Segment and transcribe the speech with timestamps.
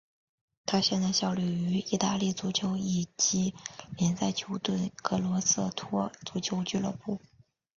[0.65, 3.53] 他现在效力于意大利足球乙级
[3.95, 7.21] 联赛球队格罗瑟托足球俱乐部。